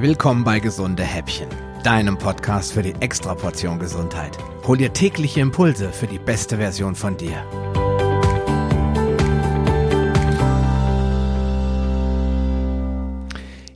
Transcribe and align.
Willkommen 0.00 0.44
bei 0.44 0.60
Gesunde 0.60 1.02
Häppchen, 1.02 1.50
deinem 1.84 2.16
Podcast 2.16 2.72
für 2.72 2.82
die 2.82 2.94
Extraportion 3.00 3.78
Gesundheit. 3.78 4.38
Hol 4.66 4.78
dir 4.78 4.94
tägliche 4.94 5.40
Impulse 5.40 5.92
für 5.92 6.06
die 6.06 6.18
beste 6.18 6.56
Version 6.56 6.94
von 6.94 7.18
dir. 7.18 7.36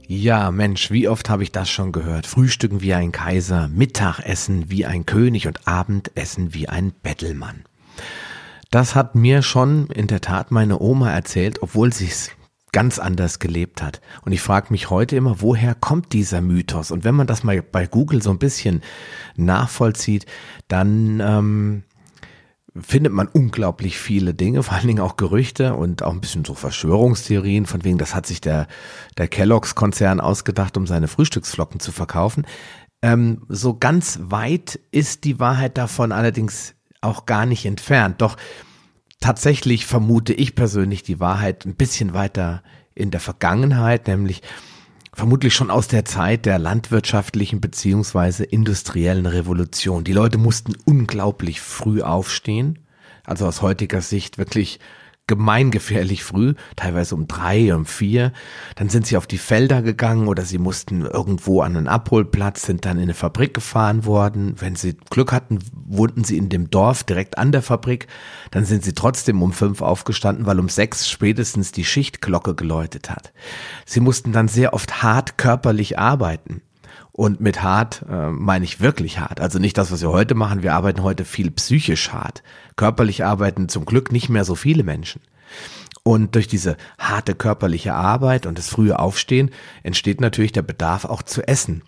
Ja, 0.09 0.51
Mensch, 0.51 0.91
wie 0.91 1.09
oft 1.09 1.29
habe 1.29 1.43
ich 1.43 1.53
das 1.53 1.69
schon 1.69 1.93
gehört? 1.93 2.27
Frühstücken 2.27 2.81
wie 2.81 2.95
ein 2.95 3.13
Kaiser, 3.13 3.69
Mittagessen 3.69 4.71
wie 4.71 4.87
ein 4.87 5.05
König 5.05 5.47
und 5.47 5.69
Abendessen 5.69 6.55
wie 6.55 6.71
ein 6.71 6.95
Bettelmann. 7.03 7.65
Das 8.71 8.95
hat 8.95 9.15
mir 9.15 9.43
schon 9.43 9.89
in 9.89 10.07
der 10.07 10.23
Tat 10.23 10.51
meine 10.51 10.81
Oma 10.81 11.11
erzählt, 11.11 11.59
obwohl 11.61 11.93
sie 11.93 12.07
es 12.07 12.31
ganz 12.75 12.99
anders 12.99 13.39
gelebt 13.39 13.81
hat. 13.81 14.01
Und 14.23 14.33
ich 14.33 14.43
frage 14.43 14.67
mich 14.71 14.91
heute 14.91 15.15
immer, 15.15 15.41
woher 15.41 15.77
kommt 15.77 16.13
dieser 16.13 16.41
Mythos? 16.41 16.91
Und 16.91 17.05
wenn 17.05 17.15
man 17.15 17.29
das 17.29 17.45
mal 17.45 17.63
bei 17.63 17.87
Google 17.87 18.21
so 18.21 18.31
ein 18.31 18.39
bisschen 18.39 18.83
nachvollzieht, 19.37 20.27
dann 20.67 21.21
ähm, 21.21 21.85
findet 22.79 23.13
man 23.13 23.29
unglaublich 23.29 23.97
viele 23.97 24.35
Dinge, 24.35 24.63
vor 24.65 24.75
allen 24.75 24.89
Dingen 24.89 25.01
auch 25.01 25.17
Gerüchte 25.17 25.75
und 25.75 26.03
auch 26.03 26.13
ein 26.13 26.21
bisschen 26.21 26.45
so 26.45 26.55
Verschwörungstheorien, 26.55 27.65
von 27.65 27.85
wegen, 27.85 27.97
das 27.97 28.15
hat 28.15 28.27
sich 28.27 28.41
der, 28.41 28.67
der 29.19 29.29
Kelloggs-Konzern 29.29 30.21
ausgedacht, 30.21 30.77
um 30.77 30.89
seine 30.89 31.07
Frühstücksflocken 31.07 31.79
zu 31.79 31.93
verkaufen. 31.93 32.45
Ähm, 33.03 33.43
so 33.49 33.79
ganz 33.79 34.19
weit 34.21 34.81
ist 34.91 35.23
die 35.23 35.39
Wahrheit 35.39 35.79
davon 35.79 36.11
allerdings 36.11 36.75
auch 37.01 37.25
gar 37.25 37.47
nicht 37.47 37.67
entfernt. 37.67 38.21
Doch 38.21 38.37
tatsächlich 39.25 39.87
vermute 39.87 40.35
ich 40.35 40.55
persönlich 40.55 41.03
die 41.03 41.19
Wahrheit 41.19 41.65
ein 41.65 41.77
bisschen 41.77 42.13
weiter 42.13 42.63
in 42.95 43.11
der 43.11 43.21
Vergangenheit, 43.21 44.07
nämlich 44.07 44.43
vermutlich 45.15 45.55
schon 45.55 45.71
aus 45.71 45.89
der 45.89 46.05
Zeit 46.05 46.45
der 46.45 46.59
landwirtschaftlichen 46.59 47.59
beziehungsweise 47.59 48.45
industriellen 48.45 49.25
Revolution. 49.25 50.05
Die 50.05 50.13
Leute 50.13 50.37
mussten 50.37 50.75
unglaublich 50.85 51.63
früh 51.63 52.03
aufstehen, 52.03 52.81
also 53.25 53.47
aus 53.47 53.63
heutiger 53.63 54.03
Sicht 54.03 54.37
wirklich 54.37 54.79
gemeingefährlich 55.27 56.23
früh, 56.23 56.55
teilweise 56.77 57.15
um 57.15 57.27
drei, 57.27 57.75
um 57.75 57.87
vier. 57.87 58.33
Dann 58.77 58.89
sind 58.91 59.07
sie 59.07 59.17
auf 59.17 59.27
die 59.27 59.39
Felder 59.39 59.81
gegangen 59.81 60.29
oder 60.29 60.43
sie 60.43 60.59
mussten 60.59 61.03
irgendwo 61.03 61.63
an 61.63 61.77
einen 61.77 61.89
Abholplatz, 61.89 62.63
sind 62.63 62.85
dann 62.85 62.99
in 62.99 63.05
eine 63.05 63.15
Fabrik 63.15 63.55
gefahren 63.55 64.05
worden. 64.05 64.55
Wenn 64.59 64.77
sie 64.77 64.97
Glück 65.11 65.33
hatten, 65.33 65.61
wohnten 65.73 66.25
sie 66.25 66.37
in 66.37 66.51
dem 66.51 66.69
Dorf 66.71 67.05
direkt 67.05 67.39
an 67.39 67.53
der 67.53 67.63
Fabrik. 67.63 68.07
Dann 68.51 68.67
sind 68.67 68.85
sie 68.85 68.93
trotzdem 68.93 69.43
um 69.43 69.53
fünf 69.53 69.81
aufgestanden, 69.81 70.47
weil 70.47 70.61
um 70.61 70.69
sechs 70.69 71.09
spätestens 71.09 71.73
die 71.73 71.85
Schichtglocke 71.85 72.55
geläutet 72.55 73.09
hat. 73.09 73.33
Sie 73.87 74.01
mussten 74.01 74.33
dann 74.33 74.49
sehr 74.49 74.75
oft 74.75 75.03
hart 75.03 75.39
körperlich 75.39 75.99
arbeiten. 75.99 76.61
Und 77.17 77.41
mit 77.41 77.63
hart 77.63 78.05
äh, 78.11 78.31
meine 78.31 78.65
ich 78.65 78.81
wirklich 78.81 79.21
hart. 79.21 79.41
Also 79.41 79.61
nicht 79.61 79.79
das, 79.79 79.93
was 79.93 80.03
wir 80.03 80.11
heute 80.11 80.35
machen. 80.35 80.65
Wir 80.65 80.75
arbeiten 80.75 81.05
heute 81.05 81.25
viel 81.25 81.53
psychisch 81.53 82.13
hart. 82.13 82.43
Körperlich 82.75 83.25
arbeiten 83.25 83.69
zum 83.69 83.85
Glück 83.85 84.11
nicht 84.11 84.29
mehr 84.29 84.45
so 84.45 84.57
viele 84.57 84.83
Menschen. 84.83 85.21
Und 86.03 86.35
durch 86.35 86.49
diese 86.49 86.77
harte 86.99 87.37
körperliche 87.37 87.95
Arbeit 87.95 88.47
und 88.47 88.59
das 88.59 88.69
frühe 88.69 88.99
Aufstehen 88.99 89.53
entsteht 89.85 90.21
natürlich 90.21 90.51
der 90.51 90.63
Bedarf 90.63 91.05
auch 91.05 91.23
zu 91.23 91.47
essen. 91.47 91.83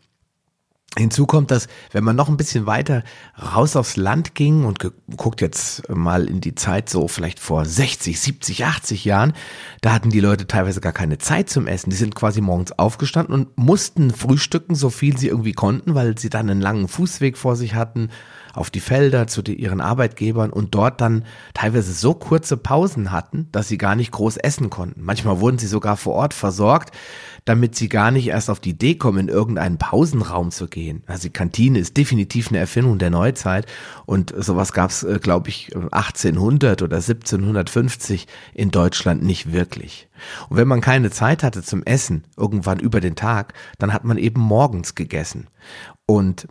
Hinzu 0.98 1.26
kommt, 1.26 1.50
dass 1.50 1.68
wenn 1.92 2.04
man 2.04 2.16
noch 2.16 2.30
ein 2.30 2.38
bisschen 2.38 2.64
weiter 2.64 3.02
raus 3.38 3.76
aufs 3.76 3.96
Land 3.96 4.34
ging 4.34 4.64
und 4.64 4.78
guckt 5.16 5.42
jetzt 5.42 5.86
mal 5.90 6.26
in 6.26 6.40
die 6.40 6.54
Zeit 6.54 6.88
so 6.88 7.06
vielleicht 7.06 7.38
vor 7.38 7.66
60, 7.66 8.18
70, 8.18 8.64
80 8.64 9.04
Jahren, 9.04 9.34
da 9.82 9.92
hatten 9.92 10.08
die 10.08 10.20
Leute 10.20 10.46
teilweise 10.46 10.80
gar 10.80 10.92
keine 10.92 11.18
Zeit 11.18 11.50
zum 11.50 11.66
Essen. 11.66 11.90
Die 11.90 11.96
sind 11.96 12.14
quasi 12.14 12.40
morgens 12.40 12.72
aufgestanden 12.78 13.34
und 13.34 13.58
mussten 13.58 14.10
frühstücken, 14.10 14.74
so 14.74 14.88
viel 14.88 15.18
sie 15.18 15.28
irgendwie 15.28 15.52
konnten, 15.52 15.94
weil 15.94 16.16
sie 16.16 16.30
dann 16.30 16.48
einen 16.48 16.62
langen 16.62 16.88
Fußweg 16.88 17.36
vor 17.36 17.56
sich 17.56 17.74
hatten 17.74 18.08
auf 18.56 18.70
die 18.70 18.80
Felder 18.80 19.26
zu 19.26 19.42
ihren 19.42 19.80
Arbeitgebern 19.80 20.50
und 20.50 20.74
dort 20.74 21.00
dann 21.00 21.24
teilweise 21.54 21.92
so 21.92 22.14
kurze 22.14 22.56
Pausen 22.56 23.12
hatten, 23.12 23.48
dass 23.52 23.68
sie 23.68 23.78
gar 23.78 23.96
nicht 23.96 24.12
groß 24.12 24.38
essen 24.38 24.70
konnten. 24.70 25.02
Manchmal 25.02 25.40
wurden 25.40 25.58
sie 25.58 25.66
sogar 25.66 25.96
vor 25.96 26.14
Ort 26.14 26.34
versorgt, 26.34 26.92
damit 27.44 27.76
sie 27.76 27.88
gar 27.88 28.10
nicht 28.10 28.28
erst 28.28 28.50
auf 28.50 28.58
die 28.58 28.70
Idee 28.70 28.96
kommen, 28.96 29.18
in 29.18 29.28
irgendeinen 29.28 29.78
Pausenraum 29.78 30.50
zu 30.50 30.66
gehen. 30.66 31.04
Also 31.06 31.24
die 31.24 31.32
Kantine 31.32 31.78
ist 31.78 31.96
definitiv 31.96 32.48
eine 32.48 32.58
Erfindung 32.58 32.98
der 32.98 33.10
Neuzeit 33.10 33.66
und 34.04 34.34
sowas 34.36 34.72
gab 34.72 34.90
es, 34.90 35.02
äh, 35.04 35.18
glaube 35.22 35.50
ich, 35.50 35.70
1800 35.76 36.82
oder 36.82 36.96
1750 36.96 38.26
in 38.54 38.70
Deutschland 38.70 39.22
nicht 39.22 39.52
wirklich. 39.52 40.08
Und 40.48 40.56
wenn 40.56 40.66
man 40.66 40.80
keine 40.80 41.10
Zeit 41.10 41.42
hatte 41.42 41.62
zum 41.62 41.82
Essen, 41.84 42.24
irgendwann 42.36 42.80
über 42.80 43.00
den 43.00 43.16
Tag, 43.16 43.54
dann 43.78 43.92
hat 43.92 44.04
man 44.04 44.18
eben 44.18 44.40
morgens 44.40 44.94
gegessen. 44.94 45.48
Und 46.06 46.48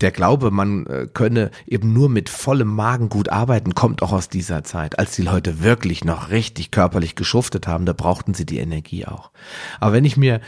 der 0.00 0.10
Glaube, 0.10 0.50
man 0.50 0.86
äh, 0.86 1.06
könne 1.12 1.50
eben 1.66 1.92
nur 1.92 2.08
mit 2.08 2.28
vollem 2.28 2.74
Magen 2.74 3.08
gut 3.08 3.28
arbeiten, 3.28 3.74
kommt 3.74 4.02
auch 4.02 4.12
aus 4.12 4.28
dieser 4.28 4.64
Zeit. 4.64 4.98
Als 4.98 5.16
die 5.16 5.22
Leute 5.22 5.62
wirklich 5.62 6.04
noch 6.04 6.30
richtig 6.30 6.70
körperlich 6.70 7.14
geschuftet 7.14 7.66
haben, 7.66 7.86
da 7.86 7.92
brauchten 7.92 8.34
sie 8.34 8.46
die 8.46 8.58
Energie 8.58 9.06
auch. 9.06 9.30
Aber 9.78 9.92
wenn 9.92 10.04
ich 10.04 10.16
mir 10.16 10.40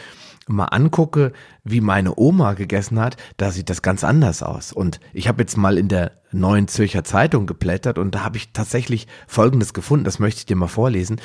mal 0.49 0.67
angucke, 0.67 1.33
wie 1.65 1.81
meine 1.81 2.15
Oma 2.17 2.55
gegessen 2.55 2.99
hat, 2.99 3.17
da 3.37 3.51
sieht 3.51 3.71
das 3.71 3.83
ganz 3.83 4.05
anders 4.05 4.43
aus. 4.43 4.73
Und 4.73 5.01
ich 5.13 5.29
habe 5.29 5.43
jetzt 5.43 5.57
mal 5.57 5.79
in 5.79 5.89
der 5.89 6.13
neuen 6.33 6.69
Zürcher 6.69 7.05
Zeitung 7.05 7.47
geblättert 7.47 7.99
und 7.99 8.15
da 8.15 8.25
habe 8.25 8.37
ich 8.37 8.53
tatsächlich 8.53 9.07
Folgendes 9.27 9.75
gefunden, 9.75 10.05
das 10.05 10.19
möchte 10.19 10.41
ich 10.41 10.47
dir 10.47 10.57
mal 10.57 10.69
vorlesen. 10.69 11.21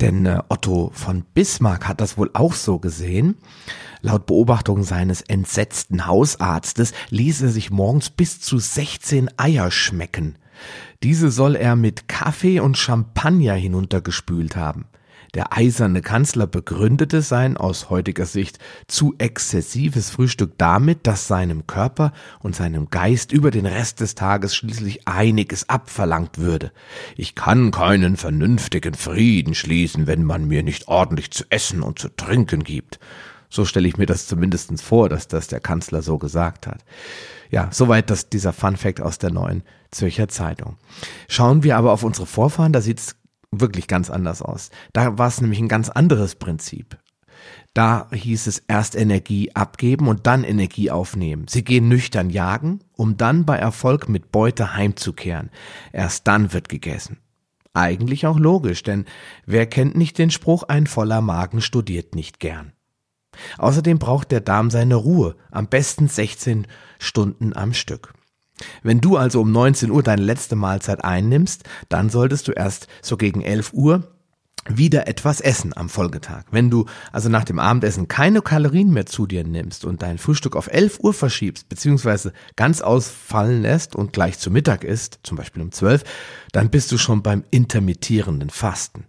Denn 0.00 0.26
äh, 0.26 0.42
Otto 0.48 0.90
von 0.92 1.22
Bismarck 1.22 1.88
hat 1.88 2.00
das 2.00 2.18
wohl 2.18 2.30
auch 2.34 2.52
so 2.52 2.78
gesehen. 2.78 3.36
Laut 4.02 4.26
Beobachtung 4.26 4.82
seines 4.82 5.22
entsetzten 5.22 6.06
Hausarztes 6.06 6.92
ließ 7.10 7.42
er 7.42 7.48
sich 7.48 7.70
morgens 7.70 8.10
bis 8.10 8.40
zu 8.40 8.58
16 8.58 9.30
Eier 9.38 9.70
schmecken. 9.70 10.36
Diese 11.02 11.30
soll 11.30 11.56
er 11.56 11.76
mit 11.76 12.08
Kaffee 12.08 12.60
und 12.60 12.76
Champagner 12.76 13.54
hinuntergespült 13.54 14.56
haben. 14.56 14.86
Der 15.34 15.56
eiserne 15.56 16.02
Kanzler 16.02 16.46
begründete 16.46 17.22
sein 17.22 17.56
aus 17.56 17.90
heutiger 17.90 18.26
Sicht 18.26 18.58
zu 18.86 19.14
exzessives 19.18 20.10
Frühstück 20.10 20.52
damit, 20.58 21.06
dass 21.06 21.26
seinem 21.26 21.66
Körper 21.66 22.12
und 22.40 22.56
seinem 22.56 22.90
Geist 22.90 23.32
über 23.32 23.50
den 23.50 23.66
Rest 23.66 24.00
des 24.00 24.14
Tages 24.14 24.54
schließlich 24.54 25.06
einiges 25.06 25.68
abverlangt 25.68 26.38
würde. 26.38 26.72
Ich 27.16 27.34
kann 27.34 27.70
keinen 27.70 28.16
vernünftigen 28.16 28.94
Frieden 28.94 29.54
schließen, 29.54 30.06
wenn 30.06 30.24
man 30.24 30.46
mir 30.46 30.62
nicht 30.62 30.88
ordentlich 30.88 31.30
zu 31.30 31.44
essen 31.50 31.82
und 31.82 31.98
zu 31.98 32.08
trinken 32.08 32.64
gibt. 32.64 32.98
So 33.48 33.64
stelle 33.64 33.88
ich 33.88 33.96
mir 33.96 34.06
das 34.06 34.26
zumindestens 34.26 34.82
vor, 34.82 35.08
dass 35.08 35.28
das 35.28 35.46
der 35.48 35.60
Kanzler 35.60 36.02
so 36.02 36.18
gesagt 36.18 36.66
hat. 36.66 36.84
Ja, 37.50 37.68
soweit 37.70 38.10
das, 38.10 38.28
dieser 38.28 38.52
Fun 38.52 38.76
Fact 38.76 39.00
aus 39.00 39.18
der 39.18 39.30
neuen 39.30 39.62
Zürcher 39.90 40.28
Zeitung. 40.28 40.76
Schauen 41.28 41.62
wir 41.62 41.76
aber 41.76 41.92
auf 41.92 42.02
unsere 42.02 42.26
Vorfahren, 42.26 42.72
da 42.72 42.80
sieht 42.80 42.98
es 42.98 43.16
wirklich 43.50 43.86
ganz 43.88 44.10
anders 44.10 44.42
aus. 44.42 44.70
Da 44.92 45.18
war 45.18 45.28
es 45.28 45.40
nämlich 45.40 45.58
ein 45.58 45.68
ganz 45.68 45.88
anderes 45.88 46.34
Prinzip. 46.34 46.98
Da 47.74 48.08
hieß 48.12 48.46
es 48.46 48.58
erst 48.58 48.96
Energie 48.96 49.54
abgeben 49.54 50.08
und 50.08 50.26
dann 50.26 50.44
Energie 50.44 50.90
aufnehmen. 50.90 51.46
Sie 51.48 51.62
gehen 51.62 51.88
nüchtern 51.88 52.30
jagen, 52.30 52.80
um 52.92 53.16
dann 53.16 53.44
bei 53.44 53.56
Erfolg 53.56 54.08
mit 54.08 54.32
Beute 54.32 54.74
heimzukehren. 54.74 55.50
Erst 55.92 56.26
dann 56.26 56.52
wird 56.52 56.68
gegessen. 56.68 57.18
Eigentlich 57.74 58.26
auch 58.26 58.38
logisch, 58.38 58.82
denn 58.82 59.04
wer 59.44 59.66
kennt 59.66 59.96
nicht 59.96 60.16
den 60.16 60.30
Spruch, 60.30 60.62
ein 60.62 60.86
voller 60.86 61.20
Magen 61.20 61.60
studiert 61.60 62.14
nicht 62.14 62.40
gern. 62.40 62.72
Außerdem 63.58 63.98
braucht 63.98 64.32
der 64.32 64.40
Darm 64.40 64.70
seine 64.70 64.94
Ruhe, 64.94 65.36
am 65.50 65.66
besten 65.68 66.08
16 66.08 66.66
Stunden 66.98 67.54
am 67.54 67.74
Stück. 67.74 68.14
Wenn 68.82 69.00
du 69.00 69.16
also 69.16 69.40
um 69.40 69.52
19 69.52 69.90
Uhr 69.90 70.02
deine 70.02 70.22
letzte 70.22 70.56
Mahlzeit 70.56 71.04
einnimmst, 71.04 71.64
dann 71.88 72.10
solltest 72.10 72.48
du 72.48 72.52
erst 72.52 72.88
so 73.02 73.16
gegen 73.16 73.42
11 73.42 73.72
Uhr 73.72 74.04
wieder 74.68 75.06
etwas 75.06 75.40
essen 75.40 75.76
am 75.76 75.88
Folgetag. 75.88 76.44
Wenn 76.50 76.70
du 76.70 76.86
also 77.12 77.28
nach 77.28 77.44
dem 77.44 77.58
Abendessen 77.58 78.08
keine 78.08 78.42
Kalorien 78.42 78.92
mehr 78.92 79.06
zu 79.06 79.26
dir 79.26 79.44
nimmst 79.44 79.84
und 79.84 80.02
dein 80.02 80.18
Frühstück 80.18 80.56
auf 80.56 80.68
11 80.68 81.00
Uhr 81.00 81.14
verschiebst, 81.14 81.68
beziehungsweise 81.68 82.32
ganz 82.56 82.80
ausfallen 82.80 83.62
lässt 83.62 83.94
und 83.94 84.12
gleich 84.12 84.38
zu 84.38 84.50
Mittag 84.50 84.84
isst, 84.84 85.20
zum 85.22 85.36
Beispiel 85.36 85.62
um 85.62 85.72
12, 85.72 86.02
dann 86.52 86.70
bist 86.70 86.90
du 86.92 86.98
schon 86.98 87.22
beim 87.22 87.44
intermittierenden 87.50 88.50
Fasten. 88.50 89.04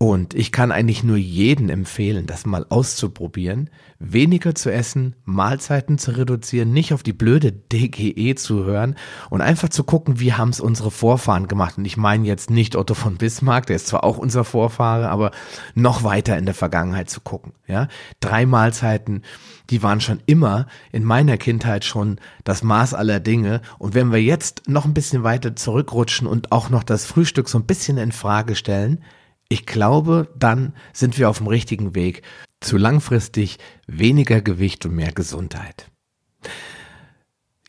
Und 0.00 0.34
ich 0.34 0.52
kann 0.52 0.70
eigentlich 0.70 1.02
nur 1.02 1.16
jeden 1.16 1.70
empfehlen, 1.70 2.26
das 2.26 2.46
mal 2.46 2.64
auszuprobieren, 2.68 3.68
weniger 3.98 4.54
zu 4.54 4.70
essen, 4.72 5.16
Mahlzeiten 5.24 5.98
zu 5.98 6.12
reduzieren, 6.12 6.72
nicht 6.72 6.92
auf 6.92 7.02
die 7.02 7.12
blöde 7.12 7.50
DGE 7.50 8.36
zu 8.36 8.64
hören 8.64 8.94
und 9.28 9.40
einfach 9.40 9.70
zu 9.70 9.82
gucken, 9.82 10.20
wie 10.20 10.34
haben 10.34 10.50
es 10.50 10.60
unsere 10.60 10.92
Vorfahren 10.92 11.48
gemacht. 11.48 11.78
Und 11.78 11.84
ich 11.84 11.96
meine 11.96 12.28
jetzt 12.28 12.48
nicht 12.48 12.76
Otto 12.76 12.94
von 12.94 13.16
Bismarck, 13.16 13.66
der 13.66 13.74
ist 13.74 13.88
zwar 13.88 14.04
auch 14.04 14.18
unser 14.18 14.44
Vorfahre, 14.44 15.08
aber 15.08 15.32
noch 15.74 16.04
weiter 16.04 16.38
in 16.38 16.44
der 16.44 16.54
Vergangenheit 16.54 17.10
zu 17.10 17.20
gucken. 17.20 17.54
Ja, 17.66 17.88
drei 18.20 18.46
Mahlzeiten, 18.46 19.24
die 19.70 19.82
waren 19.82 20.00
schon 20.00 20.20
immer 20.26 20.68
in 20.92 21.02
meiner 21.02 21.38
Kindheit 21.38 21.84
schon 21.84 22.20
das 22.44 22.62
Maß 22.62 22.94
aller 22.94 23.18
Dinge. 23.18 23.62
Und 23.78 23.94
wenn 23.94 24.12
wir 24.12 24.22
jetzt 24.22 24.68
noch 24.68 24.84
ein 24.84 24.94
bisschen 24.94 25.24
weiter 25.24 25.56
zurückrutschen 25.56 26.28
und 26.28 26.52
auch 26.52 26.70
noch 26.70 26.84
das 26.84 27.04
Frühstück 27.04 27.48
so 27.48 27.58
ein 27.58 27.66
bisschen 27.66 27.98
in 27.98 28.12
Frage 28.12 28.54
stellen, 28.54 29.02
ich 29.48 29.66
glaube, 29.66 30.28
dann 30.36 30.74
sind 30.92 31.18
wir 31.18 31.28
auf 31.30 31.38
dem 31.38 31.46
richtigen 31.46 31.94
Weg. 31.94 32.22
zu 32.60 32.76
langfristig 32.76 33.58
weniger 33.86 34.40
Gewicht 34.40 34.84
und 34.84 34.94
mehr 34.94 35.12
Gesundheit. 35.12 35.92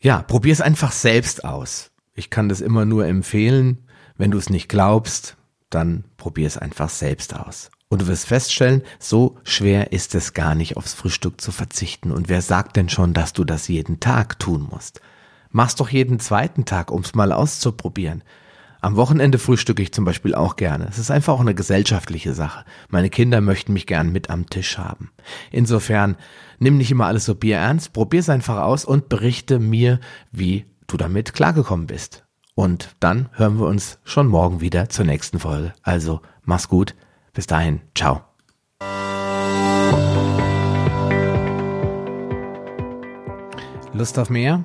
Ja, 0.02 0.22
probier 0.22 0.52
es 0.52 0.60
einfach 0.60 0.90
selbst 0.90 1.44
aus. 1.44 1.92
Ich 2.12 2.28
kann 2.28 2.48
das 2.48 2.60
immer 2.60 2.84
nur 2.84 3.06
empfehlen. 3.06 3.86
Wenn 4.16 4.32
du 4.32 4.38
es 4.38 4.50
nicht 4.50 4.68
glaubst, 4.68 5.36
dann 5.70 6.04
probier 6.16 6.48
es 6.48 6.58
einfach 6.58 6.88
selbst 6.88 7.36
aus. 7.36 7.70
Und 7.88 8.02
du 8.02 8.06
wirst 8.08 8.26
feststellen, 8.26 8.82
so 8.98 9.38
schwer 9.44 9.92
ist 9.92 10.14
es 10.14 10.32
gar 10.32 10.54
nicht, 10.54 10.76
aufs 10.76 10.94
Frühstück 10.94 11.40
zu 11.40 11.52
verzichten. 11.52 12.10
Und 12.10 12.28
wer 12.28 12.42
sagt 12.42 12.76
denn 12.76 12.88
schon, 12.88 13.14
dass 13.14 13.32
du 13.32 13.44
das 13.44 13.68
jeden 13.68 14.00
Tag 14.00 14.38
tun 14.38 14.66
musst? 14.70 15.00
Mach's 15.50 15.74
doch 15.76 15.88
jeden 15.88 16.18
zweiten 16.20 16.64
Tag, 16.64 16.90
um's 16.90 17.14
mal 17.14 17.32
auszuprobieren. 17.32 18.22
Am 18.82 18.96
Wochenende 18.96 19.38
frühstücke 19.38 19.82
ich 19.82 19.92
zum 19.92 20.06
Beispiel 20.06 20.34
auch 20.34 20.56
gerne. 20.56 20.86
Es 20.88 20.98
ist 20.98 21.10
einfach 21.10 21.34
auch 21.34 21.40
eine 21.40 21.54
gesellschaftliche 21.54 22.32
Sache. 22.32 22.64
Meine 22.88 23.10
Kinder 23.10 23.42
möchten 23.42 23.74
mich 23.74 23.86
gern 23.86 24.10
mit 24.10 24.30
am 24.30 24.48
Tisch 24.48 24.78
haben. 24.78 25.10
Insofern, 25.50 26.16
nimm 26.58 26.78
nicht 26.78 26.90
immer 26.90 27.06
alles 27.06 27.26
so 27.26 27.34
bierernst, 27.34 27.92
probier's 27.92 28.30
einfach 28.30 28.62
aus 28.62 28.86
und 28.86 29.10
berichte 29.10 29.58
mir, 29.58 30.00
wie 30.32 30.64
du 30.86 30.96
damit 30.96 31.34
klargekommen 31.34 31.86
bist. 31.86 32.24
Und 32.54 32.96
dann 33.00 33.28
hören 33.32 33.58
wir 33.58 33.66
uns 33.66 33.98
schon 34.04 34.26
morgen 34.26 34.60
wieder 34.60 34.88
zur 34.88 35.04
nächsten 35.04 35.38
Folge. 35.38 35.74
Also, 35.82 36.20
mach's 36.44 36.68
gut. 36.68 36.94
Bis 37.34 37.46
dahin. 37.46 37.80
Ciao. 37.94 38.22
Lust 43.92 44.18
auf 44.18 44.30
mehr? 44.30 44.64